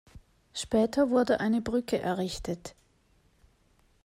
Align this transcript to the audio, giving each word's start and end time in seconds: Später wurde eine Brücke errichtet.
Später 0.55 1.11
wurde 1.11 1.39
eine 1.39 1.61
Brücke 1.61 1.99
errichtet. 1.99 2.73